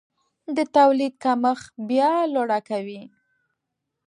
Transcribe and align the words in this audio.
د 0.55 0.57
تولید 0.75 1.13
کمښت 1.23 1.67
بیه 1.87 2.11
لوړه 2.33 2.59
کوي. 2.69 3.01